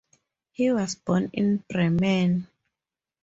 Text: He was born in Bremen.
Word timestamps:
He 0.51 0.71
was 0.71 0.95
born 0.95 1.29
in 1.31 1.57
Bremen. 1.69 2.47